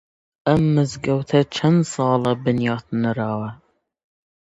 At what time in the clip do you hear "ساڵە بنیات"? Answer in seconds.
1.93-2.85